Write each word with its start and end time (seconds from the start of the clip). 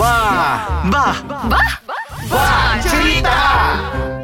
Bah, 0.00 0.64
bah, 0.90 1.12
bah, 1.28 1.60
bah. 2.30 2.80
Cerita. 2.80 4.19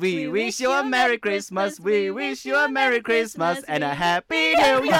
We 0.00 0.32
wish 0.32 0.64
you 0.64 0.72
a 0.72 0.80
Merry 0.80 1.20
Christmas. 1.20 1.76
We 1.76 2.08
wish 2.08 2.48
you 2.48 2.56
a 2.56 2.72
Merry 2.72 3.04
Christmas 3.04 3.60
and 3.68 3.84
a 3.84 3.92
Happy 3.92 4.56
New 4.56 4.88
Year. 4.88 4.96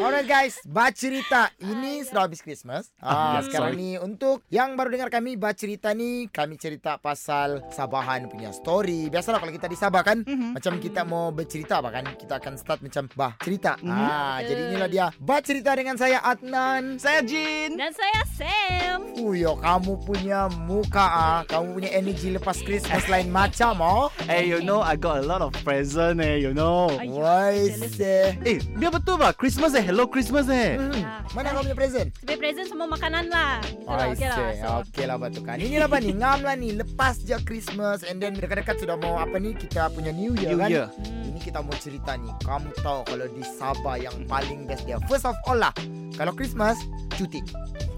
Alright 0.00 0.24
guys, 0.24 0.56
Bacerita 0.64 1.52
ini 1.60 2.00
sudah 2.00 2.24
habis 2.24 2.40
Christmas. 2.40 2.88
Ah, 2.96 3.44
sekarang 3.44 3.76
sorry. 3.76 3.82
ni 3.84 3.90
untuk 4.00 4.40
yang 4.48 4.72
baru 4.72 4.96
dengar 4.96 5.12
kami 5.12 5.36
Bacerita 5.36 5.92
ni 5.92 6.32
kami 6.32 6.56
cerita 6.56 6.96
pasal 6.96 7.60
Sabahan 7.68 8.32
punya 8.32 8.56
story. 8.56 9.12
Biasalah 9.12 9.36
kalau 9.36 9.52
kita 9.52 9.68
di 9.68 9.76
Sabah 9.76 10.00
kan, 10.00 10.24
macam 10.24 10.80
kita 10.80 11.04
mau 11.04 11.28
bercerita 11.28 11.84
apa 11.84 11.92
kan, 11.92 12.04
kita 12.16 12.40
akan 12.40 12.54
start 12.56 12.80
macam 12.80 13.04
bah 13.12 13.36
cerita. 13.44 13.76
Ah, 13.84 14.40
jadi 14.40 14.72
inilah 14.72 14.88
dia 14.88 15.06
Bacerita 15.20 15.76
dengan 15.76 16.00
saya 16.00 16.24
Adnan. 16.24 16.96
Saya 16.96 17.20
Jin. 17.20 17.76
Dan 17.76 17.92
saya 17.92 18.24
Sam. 18.32 19.12
Uyo, 19.20 19.60
kamu 19.60 19.92
punya 20.08 20.48
muka 20.48 21.04
ah, 21.04 21.40
kamu 21.44 21.76
punya 21.76 21.90
energi 21.92 22.32
lepas 22.32 22.64
Christmas 22.64 23.04
lain 23.12 23.28
macam 23.28 23.57
oh. 23.60 24.10
Hey, 24.26 24.46
you 24.48 24.62
know 24.62 24.80
I 24.80 24.94
got 24.96 25.18
a 25.18 25.26
lot 25.26 25.42
of 25.42 25.52
present 25.64 26.20
eh, 26.20 26.36
you 26.36 26.54
know. 26.54 26.86
Ay, 26.94 27.08
Why 27.10 27.52
say? 27.90 28.38
Eh, 28.46 28.58
biar 28.78 28.94
betul 28.94 29.18
bah. 29.18 29.34
Christmas 29.34 29.74
eh, 29.74 29.82
hello 29.82 30.06
Christmas 30.06 30.46
eh. 30.48 30.78
Hmm, 30.78 30.94
Ya. 30.94 31.22
mana 31.34 31.50
kamu 31.52 31.70
punya 31.70 31.76
present? 31.76 32.08
Sebagai 32.18 32.38
present 32.38 32.66
semua 32.70 32.86
makanan 32.86 33.30
lah. 33.30 33.58
Lah, 33.86 34.06
okay 34.10 34.28
lah. 34.30 34.38
So, 34.54 34.68
okay 34.86 35.04
lah 35.06 35.16
betul 35.18 35.42
kan. 35.42 35.58
Ini 35.58 35.82
apa 35.82 35.98
nih? 35.98 36.14
Ngam 36.14 36.38
lah 36.46 36.54
nih. 36.54 36.72
Lepas 36.78 37.22
je 37.22 37.36
Christmas 37.42 38.06
and 38.06 38.22
then 38.22 38.34
dekat-dekat 38.34 38.78
sudah 38.78 38.94
mau 38.94 39.18
apa 39.18 39.36
nih? 39.36 39.54
Kita 39.58 39.90
punya 39.90 40.14
New 40.14 40.38
Year 40.38 40.54
New 40.54 40.60
kan. 40.62 40.68
Year. 40.70 40.86
hmm. 40.86 41.28
Ini 41.34 41.38
kita 41.42 41.58
mau 41.60 41.74
cerita 41.76 42.14
nih. 42.14 42.32
Kamu 42.42 42.70
tahu 42.78 43.00
kalau 43.06 43.26
di 43.26 43.42
Sabah 43.44 43.96
yang 43.98 44.14
paling 44.26 44.66
best 44.66 44.86
dia. 44.86 45.02
First 45.10 45.26
of 45.26 45.34
all 45.46 45.58
lah, 45.58 45.74
kalau 46.14 46.30
Christmas 46.30 46.78
cuti. 47.14 47.42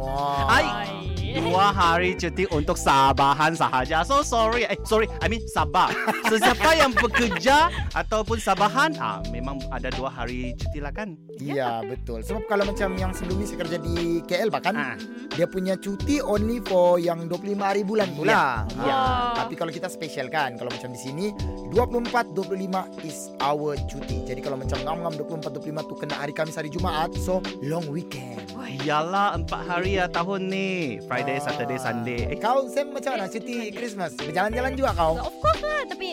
Wah. 0.00 0.48
Ay. 0.48 1.19
Dua 1.30 1.70
hari 1.70 2.14
cuti 2.14 2.44
untuk 2.50 2.74
Sabahan 2.74 3.54
sahaja. 3.54 4.02
So 4.02 4.20
sorry. 4.20 4.64
Eh, 4.64 4.74
sorry. 4.82 5.06
I 5.20 5.30
mean 5.30 5.44
Sabah. 5.46 5.92
Sesiapa 6.26 6.74
yang 6.74 6.90
bekerja 6.90 7.68
ataupun 7.92 8.38
Sabahan, 8.38 8.96
ah 8.96 9.22
memang 9.28 9.62
ada 9.70 9.90
dua 9.90 10.08
hari 10.08 10.54
cuti 10.54 10.78
lah 10.78 10.90
kan. 10.90 11.14
Iya 11.36 11.84
betul. 11.84 12.22
Sebab 12.22 12.46
kalau 12.46 12.64
macam 12.64 12.94
yang 12.94 13.12
sebelum 13.12 13.38
ni 13.38 13.46
saya 13.46 13.58
kerja 13.60 13.76
di 13.78 13.96
KL 14.24 14.48
bahkan 14.48 14.72
Ah. 14.72 14.96
dia 15.30 15.44
punya 15.44 15.76
cuti 15.76 16.18
only 16.18 16.58
for 16.62 16.96
yang 16.96 17.28
25 17.28 17.60
hari 17.60 17.82
bulan 17.82 18.08
pula. 18.12 18.30
Iya. 18.30 18.44
Ya. 18.80 18.96
Wow. 18.96 19.34
Tapi 19.36 19.54
kalau 19.54 19.70
kita 19.70 19.86
special 19.86 20.26
kan, 20.28 20.56
kalau 20.56 20.70
macam 20.70 20.90
di 20.90 21.00
sini 21.00 21.26
24 21.70 22.32
25 22.32 22.88
is 23.02 23.28
our 23.38 23.76
cuti. 23.86 24.24
Jadi 24.24 24.40
kalau 24.40 24.56
macam 24.56 24.78
ngam-ngam 24.80 25.14
24 25.16 25.52
25 25.52 25.84
tu 25.84 25.94
kena 25.94 26.14
hari 26.16 26.32
Kamis 26.32 26.56
hari 26.56 26.68
Jumaat, 26.68 27.12
so 27.14 27.38
long 27.60 27.84
weekend. 27.88 28.40
Iyalah 28.80 29.36
empat 29.36 29.60
hari 29.66 29.98
ya 29.98 30.06
tahun 30.06 30.48
ni. 30.48 30.70
Friday, 31.04 31.19
Ah. 31.22 31.40
Saturday, 31.42 31.78
Sunday. 31.78 32.20
Eh, 32.26 32.38
Kau 32.38 32.64
Sam 32.66 32.90
macam 32.90 33.16
mana 33.16 33.26
cuti 33.26 33.68
Christmas? 33.70 34.16
Berjalan-jalan 34.16 34.72
juga 34.72 34.90
kau? 34.92 35.18
Of 35.18 35.34
course 35.38 35.60
lah. 35.60 35.82
Tapi 35.84 36.08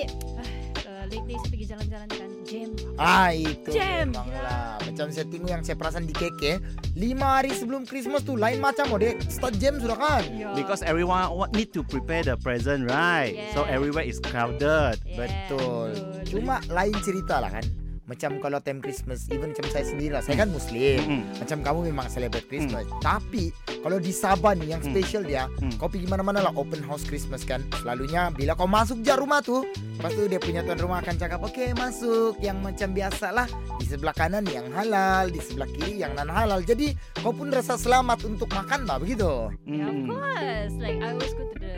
uh, 0.84 1.04
lately 1.08 1.36
saya 1.36 1.50
pergi 1.50 1.66
jalan-jalan 1.66 2.08
kan. 2.10 2.30
Jam. 2.48 2.72
Ah 2.96 3.36
itu 3.36 3.70
Jam. 3.70 4.08
memang 4.16 4.28
lah. 4.32 4.80
Macam 4.80 5.12
saya 5.12 5.28
tengok 5.28 5.52
yang 5.52 5.62
saya 5.62 5.76
perasan 5.76 6.08
di 6.08 6.16
KK, 6.16 6.64
lima 6.96 7.40
hari 7.40 7.52
sebelum 7.52 7.84
Christmas 7.84 8.24
tu 8.24 8.40
lain 8.40 8.64
macam 8.64 8.88
oh 8.88 8.96
dia 8.96 9.20
start 9.28 9.60
jam 9.60 9.76
sudah 9.78 10.00
kan? 10.00 10.24
Ya. 10.32 10.56
Because 10.56 10.80
everyone 10.80 11.28
need 11.52 11.76
to 11.76 11.84
prepare 11.84 12.24
the 12.24 12.40
present, 12.40 12.88
right? 12.88 13.36
So 13.52 13.68
Yeah. 13.68 13.76
everywhere 13.76 14.08
is 14.08 14.24
crowded. 14.24 14.96
Yeah, 15.04 15.16
Betul. 15.20 15.92
Cuma 16.24 16.64
lain 16.68 16.96
cerita 17.04 17.44
lah 17.44 17.52
kan. 17.52 17.68
Macam 18.08 18.40
kalau 18.40 18.64
time 18.64 18.80
Christmas, 18.80 19.28
even 19.28 19.52
macam 19.52 19.68
saya 19.68 19.84
sendiri 19.84 20.16
lah. 20.16 20.24
Saya 20.24 20.40
kan 20.40 20.50
Muslim. 20.50 21.00
Mm. 21.04 21.24
Macam 21.38 21.58
kamu 21.60 21.80
memang 21.92 22.08
celebrate 22.08 22.48
Christmas. 22.48 22.88
Tapi 23.04 23.52
kalau 23.84 24.00
di 24.00 24.16
Sabah 24.16 24.56
nih 24.56 24.72
yang 24.72 24.82
Hmm. 24.82 24.90
special 24.90 25.24
dia, 25.28 25.52
Hmm. 25.60 25.76
kau 25.76 25.92
pergi 25.92 26.08
mana-mana 26.08 26.40
lah 26.40 26.56
open 26.56 26.80
house 26.82 27.04
Christmas 27.04 27.44
kan. 27.44 27.60
Selalunya 27.78 28.32
bila 28.32 28.56
kau 28.56 28.64
masuk 28.64 29.04
je 29.04 29.12
rumah 29.12 29.44
tu, 29.44 29.60
lepas 30.00 30.16
tu 30.16 30.24
dia 30.26 30.40
punya 30.40 30.64
tuan 30.64 30.80
rumah 30.80 31.04
akan 31.04 31.16
cakap, 31.16 31.44
"Okey, 31.44 31.76
masuk." 31.76 32.40
Yang 32.40 32.58
macam 32.64 32.90
biasa 32.96 33.28
lah. 33.30 33.48
Di 33.76 33.86
sebelah 33.86 34.16
kanan 34.16 34.48
yang 34.48 34.72
halal, 34.72 35.28
di 35.28 35.44
sebelah 35.44 35.68
kiri 35.68 36.00
yang 36.00 36.16
non 36.16 36.32
halal. 36.32 36.64
Jadi 36.64 36.96
kau 37.20 37.36
pun 37.36 37.52
rasa 37.52 37.76
selamat 37.76 38.24
untuk 38.24 38.48
makan 38.48 38.88
lah 38.88 38.98
begitu. 38.98 39.52
Yeah, 39.68 39.84
of 39.84 39.96
Mm. 40.00 40.08
course. 40.08 40.74
Like 40.80 40.98
I 40.98 41.12
always 41.12 41.34
go 41.36 41.44
to 41.44 41.58
the 41.60 41.76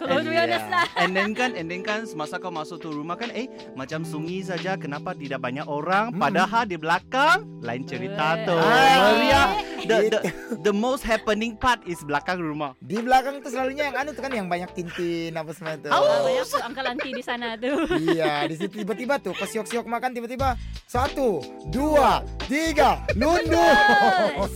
Kalau 0.00 0.24
be 0.24 0.32
yeah. 0.32 0.88
And 0.96 1.12
then 1.12 1.36
kan, 1.36 1.52
and 1.52 1.68
then 1.68 1.84
kan 1.84 2.08
semasa 2.08 2.40
kau 2.40 2.48
masuk 2.48 2.80
tu 2.80 2.88
rumah 2.88 3.20
kan, 3.20 3.28
eh 3.30 3.46
macam 3.76 4.00
sunyi 4.00 4.40
saja. 4.40 4.80
Kenapa 4.80 5.12
tidak 5.12 5.44
banyak 5.44 5.68
orang? 5.68 6.16
Hmm. 6.16 6.20
Padahal 6.20 6.64
di 6.64 6.80
belakang 6.80 7.44
lain 7.60 7.84
cerita 7.84 8.40
Eh. 8.40 8.48
tu. 8.48 8.56
Ah. 8.56 9.12
Meriah. 9.12 9.48
The, 9.80 9.96
the 10.12 10.20
the 10.60 10.74
most 10.76 11.00
happening 11.00 11.56
part 11.56 11.80
is 11.84 12.00
belakang 12.04 12.40
rumah. 12.40 12.76
Di 12.80 13.00
belakang 13.00 13.40
tu 13.40 13.48
selalunya 13.48 13.88
yang 13.88 13.96
anu 13.96 14.12
tu 14.12 14.20
kan 14.20 14.32
yang 14.32 14.48
banyak 14.48 14.68
tintin 14.72 15.32
apa 15.32 15.52
semua 15.52 15.76
tu. 15.76 15.88
Ah, 15.88 16.00
banyak 16.00 16.44
tu 16.44 16.58
uncle 16.60 16.86
auntie 16.88 17.12
di 17.12 17.24
sana 17.24 17.56
tu. 17.56 17.72
Iya, 17.96 18.44
di 18.48 18.56
situ 18.56 18.80
tiba-tiba 18.80 19.20
tuh 19.20 19.32
pas 19.32 19.48
siok-siok 19.48 19.84
makan 19.84 20.12
tiba-tiba 20.12 20.56
satu, 20.84 21.40
dua, 21.68 22.20
tiga, 22.44 23.04
lundur. 23.16 24.48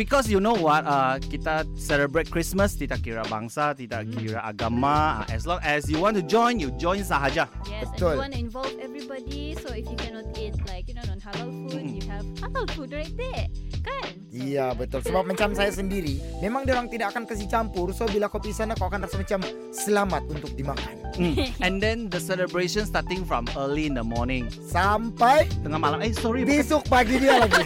Because 0.00 0.32
you 0.32 0.40
know 0.40 0.56
what, 0.56 0.88
uh, 0.88 1.20
kita 1.20 1.68
celebrate 1.76 2.32
Christmas 2.32 2.72
tidak 2.72 3.04
kira 3.04 3.20
bangsa, 3.28 3.76
tidak 3.76 4.08
kira 4.08 4.40
agama. 4.40 5.28
Uh, 5.28 5.36
As 5.36 5.44
long 5.44 5.60
as 5.60 5.92
you 5.92 6.00
want 6.00 6.16
to 6.16 6.24
join, 6.24 6.56
you 6.56 6.72
join 6.80 7.04
sahaja. 7.04 7.44
Yes, 7.68 7.84
Betul. 7.92 8.16
and 8.16 8.16
you 8.16 8.24
want 8.24 8.32
to 8.32 8.40
involve 8.40 8.74
everybody. 8.80 9.52
So 9.60 9.76
if 9.76 9.84
you 9.84 10.00
cannot 10.00 10.32
eat 10.40 10.56
like 10.72 10.88
you 10.88 10.96
know 10.96 11.04
non-halal 11.04 11.52
food, 11.68 11.84
you 11.84 12.00
have 12.08 12.24
halal 12.40 12.64
food 12.72 12.96
right 12.96 13.12
there, 13.12 13.44
kan? 13.84 14.08
So, 14.30 14.38
Iya 14.46 14.78
betul 14.78 15.02
Sebab 15.02 15.26
macam 15.26 15.58
saya 15.58 15.74
sendiri 15.74 16.22
Memang 16.38 16.62
dia 16.62 16.78
orang 16.78 16.86
tidak 16.86 17.10
akan 17.10 17.26
kasih 17.26 17.50
campur 17.50 17.90
So 17.90 18.06
bila 18.06 18.30
kau 18.30 18.38
pergi 18.38 18.62
sana 18.62 18.78
Kau 18.78 18.86
akan 18.86 19.02
rasa 19.02 19.18
macam 19.18 19.42
Selamat 19.74 20.22
untuk 20.30 20.54
dimakan 20.54 21.02
Mm. 21.20 21.36
And 21.60 21.82
then 21.82 22.08
the 22.08 22.16
celebration 22.16 22.86
starting 22.86 23.26
from 23.28 23.44
early 23.58 23.84
in 23.84 23.98
the 23.98 24.06
morning. 24.06 24.48
Sampai 24.64 25.52
Tengah 25.60 25.76
malam. 25.76 26.00
Eh 26.00 26.16
sorry, 26.16 26.46
bukan 26.48 26.64
Besok 26.64 26.82
pagi 26.88 27.20
dia 27.20 27.44
lagi 27.44 27.60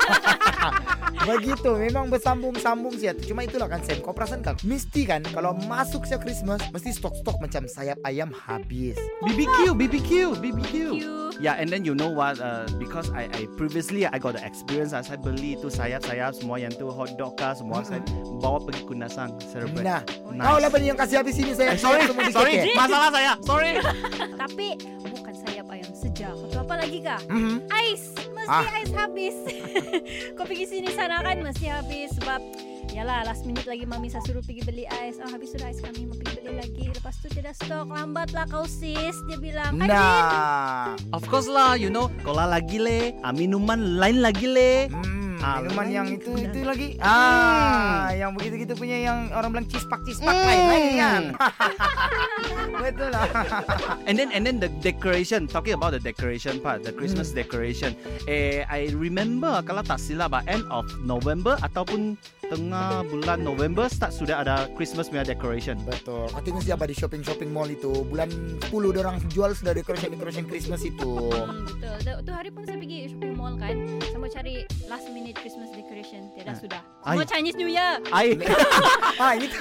Begitu 1.29 1.71
Memang 1.79 2.11
bersambung-sambung 2.25 2.97
sih 2.97 3.13
Cuma 3.29 3.45
itulah 3.45 3.69
kan 3.69 3.85
Sam 3.85 4.01
Kau 4.01 4.17
perasan 4.17 4.41
kan 4.41 4.57
Mesti 4.65 5.05
kan 5.05 5.21
Kalau 5.29 5.53
masuk 5.69 6.09
siap 6.09 6.25
Christmas 6.25 6.65
Mesti 6.73 6.97
stok-stok 6.97 7.37
macam 7.45 7.69
sayap 7.69 8.01
ayam 8.09 8.33
habis 8.33 8.97
BBQ, 9.29 9.77
BBQ, 9.77 10.11
BBQ. 10.41 10.75
Yeah, 11.41 11.59
and 11.59 11.67
then 11.67 11.83
you 11.83 11.99
know 11.99 12.13
what? 12.13 12.39
Uh, 12.39 12.69
because 12.79 13.11
I, 13.11 13.27
I 13.33 13.51
previously 13.59 14.07
I 14.07 14.23
got 14.23 14.39
the 14.39 14.45
experience. 14.47 14.95
Uh, 14.95 15.03
saya 15.03 15.19
beli 15.19 15.59
tu 15.59 15.67
sayap-sayap 15.67 16.39
semua 16.39 16.63
yang 16.63 16.71
tu 16.71 16.87
hot 16.93 17.19
dog 17.19 17.35
kah 17.35 17.57
semua 17.57 17.83
saya 17.83 18.05
bawa 18.39 18.63
pergi 18.63 18.87
Kundasang 18.87 19.35
celebrate. 19.43 19.83
Nah 19.83 20.03
Nice. 20.35 20.47
Kau 20.47 20.59
lah 20.59 20.71
yang 20.79 20.99
kasih 20.99 21.17
habis 21.23 21.39
ini 21.39 21.55
saya 21.55 21.75
Eh, 21.75 21.79
sorry, 21.79 22.07
sorry, 22.31 22.55
masalah 22.75 23.09
saya. 23.11 23.33
Sorry. 23.43 23.73
Tapi 24.43 24.69
bukan 25.11 25.35
sayap 25.47 25.67
ayam 25.71 25.91
saja. 25.95 26.29
Atau 26.35 26.61
apa 26.63 26.75
lagi 26.83 26.99
kah? 27.03 27.21
Mhm. 27.31 27.67
Ais, 27.71 28.03
mesti 28.45 28.67
Ah. 28.69 28.77
ais 28.77 28.93
habis. 28.93 29.37
Kau 30.37 30.45
pergi 30.45 30.67
sini 30.69 30.89
sana 30.91 31.21
kan 31.21 31.41
mesti 31.41 31.67
habis 31.67 32.13
sebab 32.15 32.41
Yalah 32.95 33.27
last 33.27 33.43
minute 33.43 33.67
lagi 33.67 33.83
mami 33.83 34.07
saya 34.07 34.23
suruh 34.23 34.39
pergi 34.39 34.63
beli 34.63 34.87
ais 34.87 35.19
Oh 35.19 35.27
habis 35.27 35.51
sudah 35.51 35.67
ais 35.67 35.83
kami 35.83 36.07
mau 36.07 36.15
pergi 36.15 36.39
beli 36.39 36.55
lagi 36.55 36.85
Lepas 36.95 37.19
tu 37.19 37.27
tidak 37.27 37.59
stok 37.59 37.91
Lambat 37.91 38.31
lah 38.31 38.47
kau 38.47 38.71
sis 38.71 39.19
Dia 39.27 39.35
bilang 39.35 39.83
kan? 39.83 39.89
Nah 39.91 40.95
Of 41.11 41.27
course 41.27 41.51
lah, 41.51 41.75
you 41.75 41.91
know, 41.91 42.07
cola 42.23 42.47
lagi 42.47 42.79
le, 42.79 43.19
ah, 43.23 43.31
minuman 43.31 43.99
lain 43.99 44.23
lagi 44.23 44.47
le. 44.47 44.73
Hmm, 44.91 45.24
Ah, 45.45 45.61
minuman 45.61 45.87
yang 45.87 46.07
gitu 46.09 46.33
itu 46.33 46.41
dah. 46.41 46.49
itu 46.49 46.59
lagi. 46.65 46.89
Ah, 46.99 48.09
yang 48.11 48.33
begitu-gitu 48.33 48.73
punya 48.73 48.97
yang 48.99 49.29
orang 49.31 49.53
bilang 49.53 49.69
cispak 49.69 50.01
cispak 50.03 50.33
lain 50.33 50.65
lagi 50.65 50.93
kan. 50.97 51.23
Betul 52.81 53.09
lah. 53.11 53.29
And 54.09 54.17
then 54.17 54.33
and 54.33 54.43
then 54.43 54.57
the 54.57 54.73
decoration, 54.81 55.45
talking 55.45 55.77
about 55.77 55.93
the 55.93 56.01
decoration 56.01 56.59
part, 56.59 56.81
the 56.81 56.91
Christmas 56.91 57.29
Hmm. 57.29 57.41
decoration. 57.41 57.93
Eh, 58.25 58.65
I 58.65 58.89
remember 58.91 59.61
kalau 59.63 59.81
tak 59.81 59.99
silap, 59.99 60.33
ah, 60.33 60.43
end 60.47 60.65
of 60.69 60.85
November 61.01 61.61
ataupun 61.61 62.17
tengah 62.47 63.03
bulan 63.05 63.41
November 63.41 63.87
start 63.87 64.13
sudah 64.13 64.41
ada 64.41 64.69
Christmas 64.73 65.09
punya 65.09 65.23
decoration. 65.23 65.77
Betul. 65.83 66.29
Kau 66.29 66.41
tengok 66.41 66.63
siapa 66.63 66.85
di 66.85 66.95
shopping-shopping 66.95 67.51
mall 67.51 67.67
itu 67.67 68.05
bulan 68.05 68.29
10 68.29 68.71
dia 68.71 69.01
orang 69.03 69.17
jual 69.29 69.51
sudah 69.53 69.73
decoration-decoration 69.73 70.45
Christmas 70.45 70.83
itu. 70.83 71.31
Hmm, 71.31 71.65
betul. 71.65 71.97
Tu, 72.01 72.13
tu 72.25 72.31
hari 72.31 72.51
pun 72.51 72.63
saya 72.63 72.77
pergi 72.77 72.99
shopping 73.11 73.35
mall 73.35 73.55
kan. 73.57 73.75
Saya 74.01 74.19
mau 74.19 74.29
cari 74.29 74.55
last 74.87 75.07
minute 75.11 75.37
Christmas 75.37 75.69
decoration. 75.73 76.29
Tiada 76.33 76.53
Ah. 76.53 76.57
sudah. 76.57 76.81
Ay. 77.03 77.17
Semua 77.17 77.27
Chinese 77.27 77.57
New 77.57 77.71
Year. 77.71 77.93
Ai. 78.09 78.29
ah, 79.23 79.33
itu. 79.41 79.57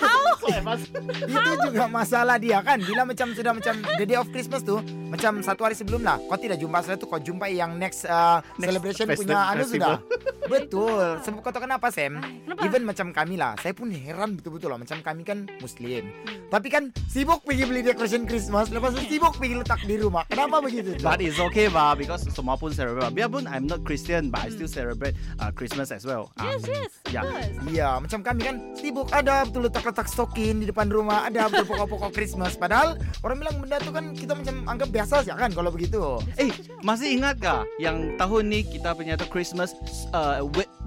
itu 1.25 1.57
juga 1.69 1.85
masalah 1.87 2.35
dia 2.37 2.59
kan. 2.61 2.77
Bila 2.79 3.01
macam 3.03 3.31
sudah 3.31 3.51
macam 3.51 3.73
the 3.97 4.05
day 4.05 4.17
of 4.17 4.27
Christmas 4.29 4.61
tuh, 4.61 4.79
macam 5.07 5.41
satu 5.41 5.61
hari 5.63 5.75
sebelum 5.75 6.01
lah. 6.01 6.17
Kau 6.25 6.37
tidak 6.37 6.57
jumpa 6.57 6.81
setelah 6.81 6.97
itu 6.97 7.07
kau 7.07 7.21
jumpai 7.21 7.51
yang 7.53 7.77
next, 7.77 8.05
uh, 8.05 8.41
Next 8.57 8.69
celebration 8.69 9.05
punya 9.13 9.39
anu 9.53 9.63
sudah. 9.63 9.97
Betul. 10.43 11.21
Sebab 11.23 11.39
kau 11.39 11.51
tahu 11.53 11.63
kenapa 11.63 11.87
Sam? 11.89 12.19
Ay, 12.19 12.43
kenapa? 12.43 12.61
Even 12.73 12.89
macam 12.89 13.13
kami 13.13 13.37
lah 13.37 13.53
saya 13.61 13.69
pun 13.69 13.93
heran 13.93 14.33
betul-betul 14.33 14.73
lah 14.73 14.81
macam 14.81 14.97
kami 15.05 15.21
kan 15.21 15.45
muslim 15.61 16.09
Hmm. 16.23 16.39
tapi 16.49 16.71
kan 16.71 16.89
sibuk 17.05 17.45
pergi 17.45 17.69
beli 17.69 17.85
decoration 17.85 18.25
Christmas 18.25 18.73
lepas 18.73 18.97
itu 18.97 19.13
sibuk 19.13 19.37
pergi 19.37 19.61
letak 19.61 19.85
di 19.85 20.01
rumah 20.01 20.25
kenapa 20.25 20.57
begitu 20.57 20.97
tuh? 20.97 21.05
But 21.05 21.21
it's 21.21 21.37
okay 21.37 21.69
bah 21.69 21.93
because 21.93 22.25
semua 22.31 22.55
pun 22.55 22.71
celebrate. 22.71 23.11
Biarpun 23.11 23.45
I'm 23.45 23.67
not 23.67 23.83
Christian, 23.83 24.31
but 24.31 24.41
I 24.41 24.49
still 24.49 24.65
celebrate 24.65 25.13
uh, 25.37 25.51
Christmas 25.51 25.91
as 25.91 26.01
well. 26.01 26.31
Ah, 26.39 26.55
Yes, 26.55 26.65
yes. 26.65 26.91
Of 27.13 27.69
Yeah. 27.69 27.99
macam 27.99 28.23
kami 28.23 28.41
kan 28.41 28.55
sibuk 28.73 29.11
ada 29.11 29.43
betul 29.43 29.67
letak-letak 29.67 30.07
stokin 30.07 30.63
di 30.63 30.65
depan 30.65 30.87
rumah, 30.89 31.27
ada 31.27 31.45
betul 31.45 31.67
pokok-pokok 31.69 32.09
Christmas. 32.09 32.55
Padahal 32.55 32.95
orang 33.21 33.37
bilang 33.37 33.55
benda 33.59 33.77
tu 33.77 33.91
kan 33.91 34.15
kita 34.15 34.33
macam 34.33 34.55
anggap 34.65 34.89
biasa 34.89 35.13
saja 35.21 35.35
kan 35.35 35.51
kalau 35.51 35.69
begitu. 35.69 36.17
Eh, 36.39 36.49
masih 36.81 37.19
ingat 37.19 37.37
gak 37.37 37.67
yang 37.77 38.15
tahun 38.15 38.43
ni 38.47 38.63
kita 38.63 38.95
punya 38.95 39.13
tu 39.13 39.27
Christmas 39.27 39.75
uh, 40.09 40.41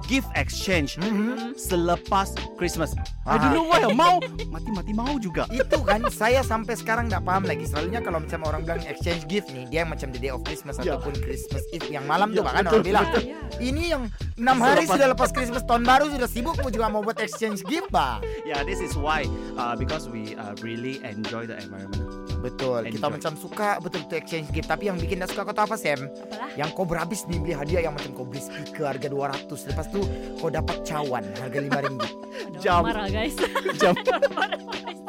gift 0.08 0.28
exchange 0.34 0.98
Mhm. 0.98 1.54
selepas 1.56 2.34
Christmas. 2.58 2.94
I 3.26 3.28
Ah. 3.28 3.38
don't 3.42 3.52
know 3.52 3.66
why 3.66 3.82
mau 3.90 4.22
mati-mati 4.48 4.92
mau 4.92 5.18
juga. 5.18 5.50
Itu 5.50 5.82
kan 5.82 6.06
saya 6.08 6.40
sampai 6.40 6.72
sekarang 6.72 7.06
tak 7.06 7.20
paham 7.20 7.42
lagi. 7.42 7.66
Selalunya 7.66 7.98
kalau 7.98 8.22
macam 8.22 8.38
orang 8.44 8.62
bilang 8.62 8.80
exchange 8.84 9.26
gift 9.26 9.50
nih, 9.50 9.66
dia 9.66 9.82
macam 9.82 10.08
the 10.08 10.20
day 10.20 10.30
of 10.30 10.40
Christmas 10.40 10.78
Ya. 10.78 10.94
ataupun 10.94 11.18
Christmas 11.18 11.66
Eve 11.70 11.90
yang 11.90 12.06
malam 12.06 12.30
tuh 12.30 12.40
Ya, 12.40 12.46
bahkan 12.46 12.62
betul, 12.64 12.74
orang 12.76 12.86
bilang. 12.86 13.04
betul. 13.08 13.22
Ya, 13.24 13.36
Ini 13.58 13.82
yang 13.88 14.02
enam 14.36 14.56
hari 14.58 14.84
sudah 14.84 15.08
lepas 15.10 15.30
Christmas 15.30 15.62
tahun 15.64 15.82
baru 15.82 16.06
sudah 16.08 16.28
sibuk 16.28 16.54
mau 16.56 16.70
juga 16.70 16.86
mau 16.86 17.02
buat 17.02 17.18
exchange 17.18 17.64
gift, 17.64 17.90
Pak. 17.90 18.22
Yeah, 18.44 18.62
this 18.62 18.78
is 18.78 18.94
why 18.94 19.26
uh, 19.56 19.74
because 19.74 20.06
we 20.06 20.36
uh, 20.36 20.54
really 20.60 21.02
enjoy 21.02 21.44
the 21.44 21.56
environment. 21.56 22.06
Betul, 22.38 22.86
kita 22.86 23.00
Enjoy. 23.02 23.16
macam 23.16 23.32
suka 23.34 23.68
betul-betul 23.80 24.16
exchange 24.16 24.48
gift. 24.50 24.68
Tapi 24.68 24.86
yang 24.86 24.96
bikin 24.96 25.18
tak 25.18 25.32
suka 25.32 25.42
kau 25.42 25.56
tahu 25.56 25.66
apa, 25.66 25.76
Sam? 25.76 26.04
Apalah? 26.04 26.52
Yang 26.54 26.68
kau 26.72 26.84
berhabis 26.84 27.26
nih 27.26 27.38
beli 27.38 27.54
hadiah 27.54 27.82
yang 27.82 27.94
macam 27.96 28.12
kau 28.12 28.22
beli 28.22 28.38
speaker 28.38 28.86
harga 28.86 29.08
200 29.08 29.66
Lepas 29.66 29.86
tu 29.88 30.00
kau 30.36 30.46
dapat 30.46 30.76
cawan 30.82 31.24
harga 31.34 31.58
5 31.58 31.66
ringgit 31.82 32.12
Ada 32.38 32.58
Jam. 32.58 32.80
orang 32.80 32.94
marah 32.94 33.08
guys. 33.08 33.34
Jam. 33.80 33.94
Marah, 34.36 34.58
guys. 34.76 35.00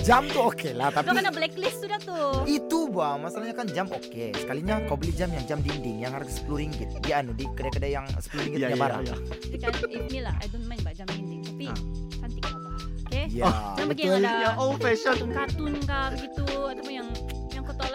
Jam 0.00 0.24
tuh 0.24 0.48
oke 0.48 0.72
lah 0.72 0.88
Kau 0.88 1.04
tapi 1.04 1.20
kena 1.20 1.28
blacklist 1.28 1.84
sudah 1.84 2.00
tuh. 2.00 2.40
itu 2.48 2.88
bah 2.88 3.20
masalahnya 3.20 3.52
kan 3.52 3.68
jam 3.68 3.84
oke 3.86 4.32
Sekalinya 4.34 4.80
kau 4.88 4.96
beli 4.96 5.12
jam 5.12 5.28
yang 5.28 5.44
jam 5.44 5.60
dinding 5.60 6.00
yang 6.00 6.16
harga 6.16 6.40
10 6.40 6.48
ringgit 6.56 6.88
Di 6.98 7.12
anu 7.12 7.36
di 7.36 7.44
kedai-kedai 7.46 7.92
yang 7.92 8.08
10 8.08 8.24
ringgit 8.40 8.58
Ya, 8.58 8.72
punya 8.72 8.72
ya, 8.72 8.80
barang 8.80 9.02
ya. 9.04 9.16
Tapi 9.60 9.84
kan 9.84 10.24
lah, 10.24 10.34
I 10.40 10.46
don't 10.48 10.64
mind 10.64 10.80
mbak 10.80 10.96
jam 10.96 11.06
dinding. 11.06 11.44
Tapi 11.44 11.64
Ah. 11.68 11.76
cantik 12.16 12.42
lah 12.42 12.56
bah. 12.56 12.76
Okay? 13.04 13.24
Ya 13.28 13.48
Jangan 13.76 13.94
yang 13.94 14.12
ada 14.16 14.32
Ya 14.40 14.50
old 14.56 14.78
fashion. 14.80 15.12
kartun-kartun 15.12 15.74
kah 15.84 16.08
gitu 16.16 16.44
ataupun 16.48 16.92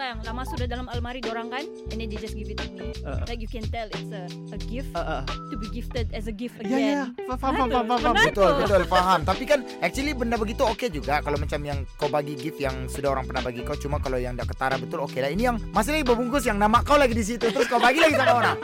yang 0.04 0.20
lah 0.20 0.24
yang 0.24 0.36
lama 0.36 0.42
sudah 0.44 0.66
dalam 0.68 0.86
almari 0.92 1.20
dorang 1.24 1.48
kan 1.48 1.64
and 1.92 1.96
then 1.96 2.08
they 2.12 2.18
just 2.20 2.36
give 2.36 2.48
it 2.52 2.60
to 2.60 2.68
me 2.76 2.92
Uh, 3.04 3.20
like 3.28 3.36
you 3.36 3.44
can 3.44 3.60
tell 3.68 3.84
it's 3.84 4.08
a, 4.16 4.24
a 4.56 4.58
gift 4.64 4.88
uh, 4.96 5.20
uh, 5.20 5.22
to 5.52 5.60
be 5.60 5.68
gifted 5.68 6.08
as 6.16 6.24
a 6.24 6.32
gift 6.32 6.56
ya 6.64 6.72
ya, 6.72 6.72
again 6.72 6.98
faham 7.36 7.52
faham 7.52 7.68
faham 7.68 7.68
faham. 7.68 8.00
faham. 8.00 8.14
Benar. 8.16 8.24
Betul 8.32 8.48
Betul. 8.48 8.64
betul 8.64 8.82
paham 8.88 9.20
Tapi 9.28 9.44
kan 9.44 9.60
actually 9.84 10.12
benda 10.16 10.40
begitu 10.40 10.62
oke 10.64 10.86
juga 10.88 11.20
Kalau 11.20 11.36
macam 11.36 11.60
yang 11.60 11.78
kau 12.00 12.08
bagi 12.08 12.32
gift 12.32 12.56
yang 12.64 12.88
sudah 12.88 13.12
orang 13.12 13.28
pernah 13.28 13.44
bagi 13.44 13.60
kau 13.60 13.76
Cuma 13.76 14.00
kalau 14.00 14.16
yang 14.16 14.40
dah 14.40 14.48
ketara 14.48 14.80
betul 14.80 15.04
oke 15.04 15.20
lah 15.20 15.28
Ini 15.28 15.52
yang 15.52 15.56
masih 15.76 16.00
lagi 16.00 16.04
berbungkus 16.08 16.48
yang 16.48 16.56
nama 16.56 16.80
kau 16.80 16.96
lagi 16.96 17.12
di 17.12 17.24
situ 17.28 17.44
Terus 17.52 17.68
kau 17.68 17.76
bagi 17.76 18.00
lagi 18.00 18.16
sama 18.16 18.32
orang 18.40 18.56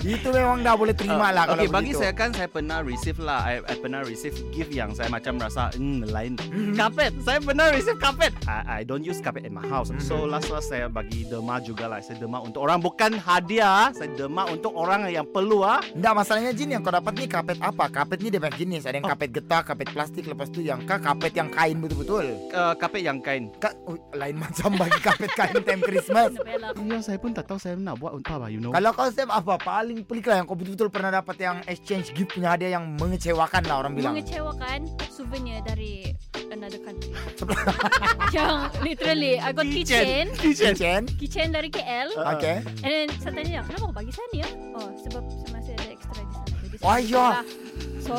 Itu 0.00 0.28
memang 0.32 0.64
dah 0.64 0.72
boleh 0.72 0.96
terima 0.96 1.28
lah 1.28 1.44
kalau 1.44 1.68
okay, 1.68 1.68
bagi 1.68 1.92
begitu 1.92 2.00
saya 2.00 2.12
kan 2.16 2.30
saya 2.32 2.48
pernah 2.48 2.78
receive 2.80 3.20
lah. 3.20 3.40
I, 3.44 3.54
I 3.60 3.74
pernah 3.76 4.00
receive 4.08 4.32
gift 4.56 4.72
yang 4.72 4.96
saya 4.96 5.12
macam 5.12 5.36
rasa 5.36 5.68
hmm, 5.76 6.08
lain. 6.08 6.32
Mhm. 6.40 6.72
Carpet. 6.80 7.12
Saya 7.20 7.38
pernah 7.44 7.68
receive 7.68 8.00
carpet. 8.00 8.32
I, 8.48 8.80
I 8.80 8.88
don't 8.88 9.04
use 9.04 9.20
carpet 9.20 9.44
in 9.44 9.52
my 9.52 9.64
house. 9.68 9.92
So 10.00 10.24
Mhm. 10.24 10.32
last 10.32 10.48
last 10.48 10.72
saya 10.72 10.81
bagi 10.88 11.28
derma 11.28 11.60
juga 11.60 11.86
lah. 11.86 12.00
Saya 12.00 12.18
derma 12.18 12.40
untuk 12.40 12.64
orang 12.64 12.80
bukan 12.80 13.14
hadiah. 13.14 13.92
Saya 13.92 14.10
derma 14.14 14.48
untuk 14.48 14.72
orang 14.72 15.06
yang 15.06 15.26
perlu 15.26 15.62
ah. 15.62 15.78
Enggak 15.92 16.14
masalahnya 16.16 16.50
Jin 16.50 16.72
yang 16.72 16.82
kau 16.82 16.90
dapat 16.90 17.12
nih 17.14 17.28
kapet 17.28 17.58
apa? 17.60 17.84
Kapet 17.86 18.18
dia 18.18 18.40
banyak 18.40 18.58
jenis. 18.58 18.82
Ada 18.88 18.98
yang 18.98 19.06
Oh. 19.06 19.12
kapet 19.12 19.30
getah, 19.34 19.62
kapet 19.62 19.88
plastik, 19.90 20.24
lepas 20.24 20.48
tu 20.48 20.62
yang 20.62 20.82
kah 20.82 20.96
kapet 20.96 21.34
yang 21.34 21.50
kain 21.50 21.76
betul-betul. 21.76 22.38
Uh, 22.50 22.72
carpet 22.74 23.02
yang 23.02 23.18
kain. 23.18 23.50
Ka 23.58 23.74
lain 24.14 24.38
macam 24.38 24.74
bagi 24.78 24.98
kapet 24.98 25.30
kain 25.34 25.58
time 25.62 25.82
Christmas. 25.82 26.30
Ya? 26.42 26.70
Iya, 26.76 26.98
saya 27.00 27.18
pun 27.18 27.32
tak 27.32 27.48
tahu 27.48 27.56
saya 27.56 27.74
nak 27.74 27.96
buat 27.96 28.12
untuk 28.14 28.32
apa, 28.32 28.46
you 28.46 28.60
know. 28.60 28.70
Kalau 28.70 28.92
kau 28.92 29.08
Sam 29.08 29.28
apa 29.28 29.56
paling 29.56 30.04
pelik 30.04 30.28
lah 30.28 30.38
yang 30.38 30.46
kau 30.46 30.54
betul-betul 30.54 30.88
pernah 30.88 31.10
dapat 31.10 31.36
yang 31.36 31.56
exchange 31.66 32.12
gift 32.12 32.32
punya 32.32 32.54
hadiah 32.54 32.76
yang 32.76 32.84
mengecewakan 32.96 33.62
lah 33.64 33.76
orang 33.80 33.92
bilang. 33.92 34.14
mengecewakan 34.14 34.86
souvenir 35.08 35.58
dari 35.64 36.12
another 36.52 36.78
country 36.78 37.10
yang 38.36 38.68
literally 38.80 39.36
I 39.36 39.50
got 39.50 39.66
keychain 39.66 40.32
Kitchen. 40.36 40.76
Kitchen. 40.76 41.00
keychain 41.16 41.50
dari 41.50 41.68
KL 41.68 42.12
Uh, 42.12 42.36
Oke. 42.36 42.52
and 42.84 42.90
then 42.92 43.08
saya 43.18 43.32
tanya 43.34 43.60
kenapa 43.64 43.84
kau 43.84 43.94
bagi 43.94 44.12
saya 44.12 44.26
ni 44.30 44.38
ya 44.40 44.48
oh 44.76 44.88
sebab 45.00 45.22
masih 45.50 45.72
ada 45.74 45.88
extra 45.90 46.20
di 46.20 46.32
sana 46.32 46.46
jadi 46.62 46.76
Oh, 46.82 46.98
iya. 46.98 47.14
lah. 47.14 47.44
So 48.02 48.18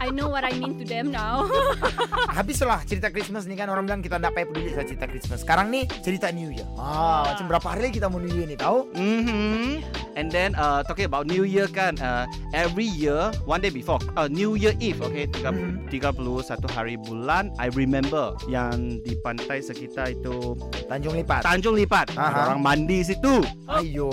I 0.00 0.08
know 0.08 0.32
what 0.32 0.48
I 0.48 0.56
mean 0.56 0.80
to 0.80 0.86
them 0.88 1.12
now 1.12 1.44
Habis 2.38 2.64
lah 2.64 2.80
cerita 2.88 3.12
Christmas 3.12 3.44
nih 3.44 3.58
kan 3.58 3.68
orang 3.68 3.84
bilang 3.84 4.00
kita 4.00 4.16
tidak 4.16 4.32
payah 4.32 4.46
peduli 4.48 4.70
sama 4.72 4.86
cerita 4.86 5.06
Christmas. 5.10 5.38
Sekarang 5.44 5.68
nih 5.68 5.84
cerita 6.00 6.32
New 6.32 6.48
Year. 6.48 6.64
Ah, 6.78 7.34
macam 7.34 7.50
berapa 7.50 7.66
hari 7.68 7.80
lagi 7.90 8.00
kita 8.00 8.08
mau 8.08 8.16
New 8.16 8.32
Year 8.32 8.48
nih 8.48 8.56
tahu? 8.56 8.88
Mhm. 8.96 9.84
And 10.16 10.32
then 10.32 10.56
uh, 10.56 10.80
talking 10.86 11.04
about 11.04 11.28
New 11.28 11.44
Year 11.44 11.68
kan, 11.68 12.00
uh, 12.00 12.24
every 12.56 12.88
year 12.88 13.28
one 13.44 13.60
day 13.60 13.68
before 13.68 14.00
uh, 14.16 14.24
New 14.26 14.56
Year 14.56 14.72
Eve, 14.80 15.04
okay, 15.04 15.28
tiga, 15.28 15.52
Mhm. 15.52 15.90
31 15.92 16.64
hari 16.70 16.96
bulan, 16.96 17.50
I 17.58 17.68
remember 17.74 18.32
yang 18.46 19.02
di 19.02 19.18
pantai 19.20 19.60
sekitar 19.60 20.14
itu 20.14 20.56
Tanjung 20.88 21.18
Lipat. 21.18 21.44
Tanjung 21.44 21.76
Lipat, 21.76 22.14
Aha. 22.16 22.24
ada 22.24 22.40
orang 22.54 22.60
mandi 22.62 23.04
situ. 23.04 23.42
Ayo. 23.68 24.10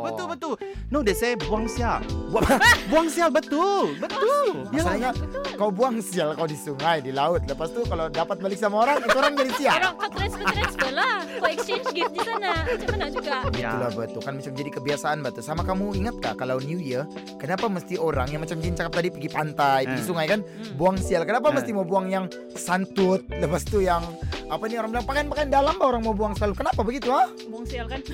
Betul 0.00 0.26
betul. 0.28 0.54
No, 0.88 1.00
they 1.00 1.12
say 1.12 1.34
buang 1.34 1.66
sial. 1.66 2.00
Buang- 2.28 2.60
buang 2.90 3.08
sial 3.08 3.28
betul, 3.28 3.96
betul. 3.96 4.64
Masalahnya 4.68 5.10
kau 5.54 5.68
buang 5.68 5.98
sial 5.98 6.32
kau 6.32 6.44
di 6.44 6.54
sungai, 6.54 6.98
di 6.98 7.10
laut. 7.10 7.42
Lepas 7.42 7.70
tu 7.70 7.82
kalau 7.82 8.06
dapat 8.08 8.38
balik 8.38 8.56
sama 8.56 8.82
orang, 8.82 9.00
itu 9.00 9.12
orang 9.12 9.34
jadi 9.34 9.52
sial. 9.54 9.74
orang 9.76 9.92
kau 9.94 10.08
transfer 10.10 10.44
transfer 10.46 10.90
lah 10.90 11.14
kau 11.36 11.48
exchange 11.48 11.86
gift 11.92 12.10
di 12.10 12.20
sana 12.20 12.50
macam 12.64 12.88
mana 12.90 13.06
juga 13.08 13.32
Ya. 13.50 13.70
Itulah 13.70 13.90
betul 13.92 14.20
kan 14.20 14.34
macam 14.34 14.52
jadi 14.52 14.70
kebiasaan 14.70 15.18
betul. 15.20 15.42
Sama 15.42 15.62
kamu 15.62 15.96
ingat 15.96 16.16
kah 16.18 16.34
kalau 16.34 16.58
New 16.58 16.78
Year, 16.78 17.04
kenapa 17.36 17.66
mesti 17.66 17.96
orang 17.96 18.28
yang 18.28 18.40
macam 18.40 18.58
Jin 18.58 18.72
cakap 18.72 18.92
tadi 18.94 19.08
pergi 19.08 19.28
pantai, 19.28 19.80
pergi 19.84 20.02
Eh. 20.02 20.06
sungai 20.06 20.26
kan, 20.26 20.40
Hmm. 20.40 20.74
buang 20.74 20.96
sial. 20.96 21.22
Kenapa 21.22 21.48
Eh. 21.48 21.54
mesti 21.54 21.70
mau 21.70 21.82
buang 21.82 22.06
yang 22.06 22.24
santut, 22.52 23.22
lepas 23.28 23.62
tu 23.62 23.78
yang 23.78 24.02
apa 24.46 24.64
nih 24.64 24.78
orang 24.78 24.90
bilang 24.90 25.04
pakaian-pakaian 25.04 25.48
dalam 25.48 25.76
bah 25.76 25.86
orang 25.86 26.00
mau 26.00 26.12
buang 26.12 26.32
selalu. 26.32 26.54
Kenapa 26.56 26.80
begitu 26.80 27.08
ah? 27.10 27.28
buang 27.48 27.64
sial 27.64 27.84
kan 27.84 28.00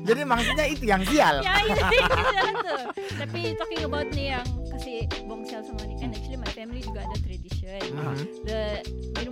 Jadi 0.00 0.22
maksudnya 0.22 0.64
itu 0.66 0.84
yang 0.84 1.02
sial. 1.02 1.40
ya 1.40 1.54
itu 1.60 1.82
jalan 2.28 2.54
tuh 2.58 2.82
tapi 3.16 3.40
talking 3.54 3.82
about 3.82 4.08
nih 4.10 4.26
yang 4.32 4.46
kasih 4.68 4.98
buang 5.24 5.42
sial 5.42 5.62
sama 5.62 5.82
ni 5.84 5.94
kan 5.96 6.10
actually 6.10 6.36
my 6.36 6.50
family 6.50 6.80
juga 6.80 7.00
ada 7.00 7.16
tradition 7.18 7.82
Mhm. 7.88 8.16
the 8.44 8.62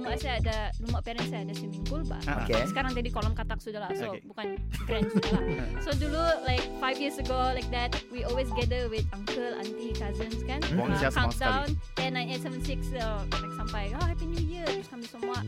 rumah 0.07 0.19
saya 0.23 0.35
ada 0.39 0.57
rumah 0.79 1.01
parents 1.03 1.29
saya 1.29 1.41
ada 1.43 1.55
swimming 1.55 1.85
pool 1.85 2.03
bah 2.07 2.21
Ah, 2.27 2.43
Oke. 2.43 2.55
sekarang 2.71 2.91
jadi 2.95 3.09
kolam 3.11 3.35
katak 3.35 3.59
sudah 3.59 3.81
lah 3.83 3.91
so 3.93 4.05
Okay. 4.07 4.23
bukan 4.23 4.47
grand 4.87 5.07
sudah 5.11 5.31
lah 5.35 5.43
so 5.83 5.91
dulu 5.99 6.23
like 6.47 6.63
five 6.79 6.95
years 6.97 7.19
ago 7.19 7.51
like 7.53 7.67
that 7.69 7.91
we 8.15 8.23
always 8.23 8.47
gather 8.55 8.87
with 8.87 9.03
uncle 9.11 9.51
auntie 9.59 9.91
cousins 9.93 10.39
kan 10.47 10.63
Buang 10.73 10.95
uh, 10.95 10.99
semua 11.03 11.27
countdown 11.27 11.67
10 11.99 12.15
9 12.15 12.39
8 12.39 12.95
7 12.95 12.95
6 12.95 13.03
uh, 13.03 13.21
like 13.35 13.55
sampai 13.59 13.85
oh 13.93 14.05
happy 14.07 14.27
new 14.27 14.45
year 14.47 14.67
terus 14.67 14.87
kami 14.87 15.07
semua 15.11 15.39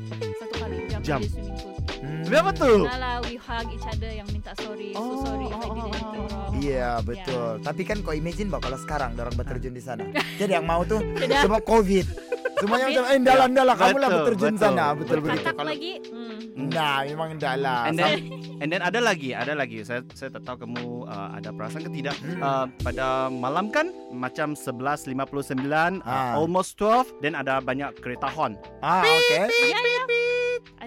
satu 0.42 0.54
kali 0.58 0.76
jump 0.90 1.02
Jump. 1.06 1.22
di 1.22 1.28
swimming 1.30 1.58
pool 1.62 1.76
Hmm. 1.98 2.22
Ya 2.30 2.46
betul. 2.46 2.86
Nah 2.86 2.94
lah 2.94 3.14
we 3.26 3.34
hug 3.34 3.66
each 3.74 3.82
other 3.82 4.06
yang 4.06 4.22
minta 4.30 4.54
sorry 4.62 4.94
so 4.94 5.02
Oh, 5.02 5.18
sorry 5.18 5.50
if 5.50 5.58
I 5.58 5.66
oh, 5.66 5.74
did 5.74 5.82
oh, 5.82 5.90
anything 5.90 6.22
oh. 6.22 6.30
wrong 6.30 6.52
Iya 6.54 6.90
betul. 7.02 7.50
Tapi 7.58 7.82
kan 7.82 7.98
kau 8.06 8.14
imagine 8.14 8.46
bah 8.46 8.62
kalau 8.62 8.78
sekarang 8.78 9.18
orang 9.18 9.34
berterjun 9.34 9.74
di 9.74 9.82
sana. 9.82 10.06
Jadi 10.40 10.54
yang 10.54 10.62
mau 10.62 10.86
tuh 10.86 11.02
sebab 11.18 11.58
covid. 11.66 12.06
Semuanya 12.58 12.86
macam 12.90 13.04
eh 13.06 13.18
dalam 13.22 13.48
dalam 13.54 13.74
kamu 13.74 13.96
lah 13.96 14.08
Betul, 14.08 14.18
berterjun 14.18 14.54
betul. 14.54 14.62
sana 14.62 14.86
betul 14.94 15.18
berkatak 15.22 15.54
Kalau 15.54 15.70
lagi 15.70 15.92
hmm. 16.02 16.68
nah 16.68 16.96
memang 17.06 17.30
dalam. 17.38 17.82
And 17.86 17.96
then 17.96 18.14
and 18.62 18.68
then 18.68 18.82
ada 18.82 18.98
lagi, 18.98 19.30
ada 19.32 19.52
lagi. 19.54 19.78
Saya 19.86 20.00
saya 20.12 20.30
tak 20.34 20.42
tahu 20.42 20.66
kamu 20.66 21.06
uh, 21.06 21.28
ada 21.38 21.48
perasaan 21.54 21.86
ke 21.86 21.92
tidak. 21.94 22.16
Hmm. 22.18 22.40
Uh, 22.40 22.64
pada 22.82 23.06
malam 23.30 23.70
kan 23.70 23.90
macam 24.10 24.52
11.59 24.52 25.14
uh, 25.14 26.06
Ah. 26.08 26.34
almost 26.34 26.74
12 26.80 27.22
dan 27.22 27.32
ada 27.34 27.60
banyak 27.60 27.94
kereta 28.00 28.26
horn. 28.26 28.58
ah 28.80 29.02
oke. 29.04 29.40
ya 29.46 29.78
ya 29.78 30.37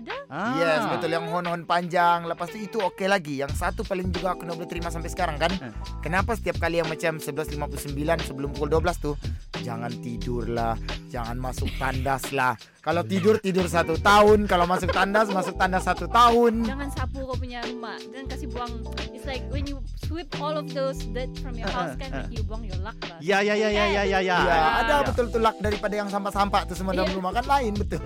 ada 0.02 0.16
Ah. 0.28 0.56
Yes 0.56 0.82
betul 0.88 1.12
yang 1.12 1.28
hon-hon 1.28 1.64
panjang 1.64 2.24
Lepas 2.24 2.50
tu 2.50 2.58
itu 2.58 2.80
oke 2.80 3.04
lagi 3.04 3.38
Yang 3.38 3.52
satu 3.58 3.84
paling 3.84 4.10
juga 4.10 4.32
aku 4.32 4.44
nak 4.44 4.56
boleh 4.56 4.66
terima 4.66 4.88
sampai 4.88 5.08
sekarang 5.08 5.36
kan 5.36 5.52
Eh. 5.54 5.72
Kenapa 6.00 6.34
setiap 6.34 6.56
kali 6.58 6.80
yang 6.80 6.88
macam 6.88 7.20
11.59 7.20 7.60
sebelum 8.24 8.50
pukul 8.52 8.72
12 8.72 8.96
tuh 8.98 9.16
Jangan 9.60 9.92
tidur 10.00 10.48
lah 10.48 10.80
Jangan 11.08 11.36
masuk 11.36 11.68
tandas 11.76 12.32
lah 12.32 12.56
Kalau 12.80 13.04
tidur 13.04 13.38
tidur 13.38 13.68
satu 13.68 13.94
tahun 13.96 14.48
Kalau 14.48 14.64
masuk 14.66 14.88
tandas 14.90 15.28
masuk 15.28 15.54
tandas 15.54 15.84
satu 15.84 16.08
tahun 16.08 16.64
jangan 16.64 16.88
sapu 16.90 17.20
kau 17.22 17.36
punya 17.36 17.60
rumah 17.64 18.00
jangan 18.02 18.26
kasih 18.28 18.48
buang 18.48 18.72
it's 19.12 19.24
like 19.24 19.44
when 19.48 19.64
you 19.64 19.78
sweep 20.02 20.32
all 20.38 20.54
of 20.54 20.66
those 20.70 20.98
dirt 21.08 21.30
from 21.38 21.54
your 21.54 21.68
Uh, 21.68 21.76
house 21.78 21.96
kan 21.96 22.10
uh. 22.10 22.26
you 22.28 22.42
buang 22.42 22.64
your 22.64 22.80
luck 22.80 22.96
lah 23.04 23.20
Ya 23.20 23.40
ya 23.40 23.54
ya 23.54 23.68
ya 23.68 23.86
ya 23.86 24.04
ya 24.04 24.20
ya. 24.20 24.38
Ya, 24.40 24.60
ada 24.82 24.94
Ya. 24.94 25.06
betul 25.06 25.28
tulak 25.30 25.60
daripada 25.60 25.94
yang 25.94 26.08
sampah-sampah 26.08 26.62
tuh 26.66 26.74
semua 26.74 26.92
dalam 26.92 27.08
Iya. 27.08 27.18
rumah 27.18 27.32
kan 27.32 27.46
lain 27.46 27.74
betul. 27.76 28.00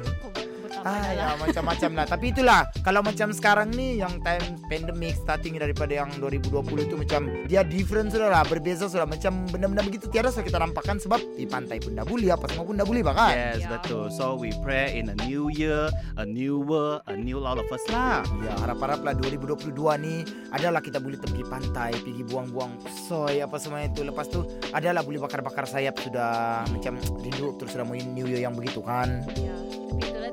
Ah 0.85 1.09
ya 1.09 1.33
macam-macam 1.35 1.89
lah 1.91 2.05
Tapi 2.05 2.25
itulah 2.29 2.61
Kalau 2.79 3.01
macam 3.01 3.33
sekarang 3.33 3.73
nih 3.73 3.99
Yang 3.99 4.21
time 4.21 4.45
pandemic 4.69 5.17
Starting 5.17 5.57
daripada 5.57 5.97
yang 5.97 6.13
2020 6.15 6.45
itu 6.79 6.95
Macam 6.95 7.21
Dia 7.45 7.65
different 7.65 8.13
sudah 8.13 8.29
lah 8.29 8.45
Berbeza 8.45 8.85
sudah 8.85 9.03
Macam 9.03 9.49
benda-benda 9.49 9.81
begitu 9.81 10.05
Tiada 10.07 10.29
sudah 10.29 10.45
kita 10.45 10.61
nampakkan 10.61 11.01
Sebab 11.01 11.17
di 11.33 11.43
pantai 11.43 11.81
pun 11.81 11.91
dah 11.91 12.05
boleh 12.05 12.29
Apa 12.29 12.45
semua 12.47 12.63
pun 12.63 12.77
dah 12.77 12.85
boleh 12.85 13.01
bahkan 13.01 13.33
Yes, 13.33 13.53
Ya. 13.57 13.69
betul. 13.73 14.13
So 14.13 14.37
we 14.37 14.53
pray 14.61 14.93
in 14.93 15.09
a 15.09 15.17
new 15.23 15.49
year, 15.49 15.89
a 16.13 16.23
new 16.23 16.61
world, 16.61 17.01
a 17.07 17.17
new 17.17 17.39
lot 17.39 17.57
of 17.57 17.65
us 17.67 17.81
lah. 17.89 18.21
Ya 18.39 18.53
harap-harap 18.55 19.01
lah 19.01 19.17
2022 19.17 19.73
nih 19.73 20.19
Adalah 20.53 20.79
kita 20.79 21.01
boleh 21.01 21.17
pergi 21.17 21.41
pantai 21.43 21.97
Pergi 21.97 22.21
buang-buang 22.23 22.77
soy 23.09 23.41
Apa 23.41 23.57
semua 23.57 23.81
itu 23.81 24.05
Lepas 24.05 24.29
tu 24.29 24.45
Adalah 24.69 25.01
boleh 25.01 25.17
bakar-bakar 25.17 25.65
sayap 25.65 25.97
Sudah 25.97 26.61
Macam 26.69 26.93
rindu 27.17 27.57
Terus 27.57 27.73
sudah 27.73 27.83
mau 27.83 27.95
New 27.95 28.27
Year 28.27 28.45
yang 28.45 28.53
begitu 28.53 28.79
kan 28.79 29.25
Ya, 29.33 29.55
tapi 29.89 30.03
itulah 30.03 30.24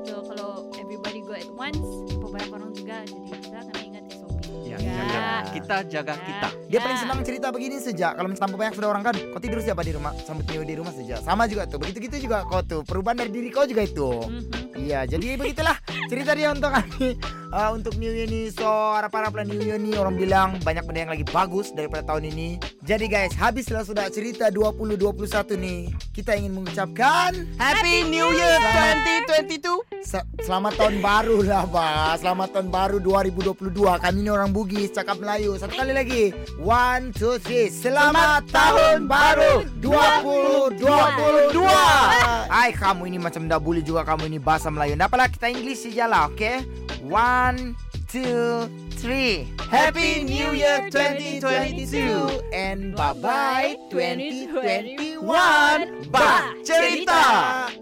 kita 5.53 5.75
jaga 5.85 6.13
kita. 6.17 6.49
Dia 6.73 6.79
paling 6.81 6.97
senang 6.97 7.19
cerita 7.21 7.53
begini 7.53 7.77
sejak 7.77 8.17
Kalau 8.17 8.33
tanpa 8.33 8.57
banyak 8.57 8.73
sudah 8.73 8.89
orang 8.89 9.05
kan 9.05 9.13
Kau 9.13 9.37
tidur 9.37 9.61
siapa 9.61 9.85
di 9.85 9.93
rumah 9.93 10.09
Sambut 10.25 10.41
di 10.49 10.73
rumah 10.73 10.89
saja 10.89 11.21
Sama 11.21 11.45
juga 11.45 11.69
tuh 11.69 11.77
Begitu-gitu 11.77 12.25
juga 12.25 12.41
kau 12.49 12.65
tuh 12.65 12.81
Perubahan 12.81 13.21
dari 13.21 13.29
diri 13.29 13.53
kau 13.53 13.69
juga 13.69 13.85
itu 13.85 14.09
Mhm. 14.25 14.63
Iya, 14.83 15.07
jadi 15.07 15.39
begitulah 15.39 15.77
cerita 16.11 16.35
dia 16.35 16.51
untuk 16.51 16.67
kami 16.67 17.15
uh, 17.55 17.71
untuk 17.77 17.95
New 17.95 18.11
Year 18.11 18.27
nih. 18.27 18.51
So 18.51 18.67
harap-harap 18.67 19.31
lah 19.31 19.45
New 19.47 19.61
Year 19.61 19.79
nih 19.79 19.95
orang 19.95 20.15
bilang 20.19 20.49
banyak 20.59 20.83
benda 20.83 20.99
yang 21.07 21.13
lagi 21.15 21.25
bagus 21.29 21.71
daripada 21.71 22.03
tahun 22.03 22.33
ini. 22.35 22.59
Jadi 22.83 23.07
guys, 23.07 23.31
habislah 23.39 23.87
sudah 23.87 24.11
cerita 24.11 24.51
2021 24.51 25.55
nih. 25.55 25.87
Kita 26.11 26.35
ingin 26.35 26.51
mengucapkan 26.51 27.31
Happy 27.55 28.03
New 28.11 28.27
Year 28.35 28.59
Selamat- 28.59 29.23
2022. 29.23 29.79
se- 30.03 30.27
selamat 30.43 30.73
tahun 30.75 30.99
baru 30.99 31.47
lah, 31.47 31.63
Pak. 31.63 32.19
Selamat 32.19 32.49
tahun 32.51 32.67
baru 32.67 32.97
2022. 32.99 33.95
Kami 33.95 34.19
ini 34.19 34.27
orang 34.27 34.51
Bugis, 34.51 34.91
cakap 34.91 35.15
Melayu. 35.15 35.55
Satu 35.55 35.79
kali 35.79 35.95
lagi. 35.95 36.35
One, 36.59 37.15
two, 37.15 37.39
three. 37.39 37.71
Selamat, 37.71 38.51
tahun 38.51 39.07
baru 39.07 39.63
2022. 39.79 41.63
Hai, 42.51 42.75
kamu 42.75 43.07
ini 43.07 43.15
macam 43.15 43.47
dah 43.47 43.63
boleh 43.63 43.79
juga 43.79 44.03
kamu 44.03 44.27
ini 44.27 44.43
bahasa 44.43 44.67
Melayu. 44.67 44.99
Apalah 44.99 45.31
kita 45.31 45.47
English 45.47 45.87
saja 45.87 46.03
lah, 46.03 46.27
oke? 46.27 46.67
One, 47.07 47.79
two, 48.13 48.69
three. 49.01 49.49
Happy 49.71 50.21
New 50.21 50.53
Year 50.53 50.87
2022 50.91 52.45
and 52.53 52.93
bye-bye 52.93 53.73
2021. 53.89 55.17
Bah 56.13 56.45
cerita. 56.61 57.73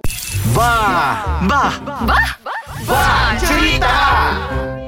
Bah, 0.55 1.43
bah, 1.43 1.75
bah, 1.83 2.07
bah, 2.07 2.39
bah 2.87 3.35
cerita. 3.43 3.91
Bah. 4.47 4.80